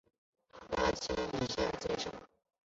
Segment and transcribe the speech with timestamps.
[0.71, 2.11] 花期以夏季最盛。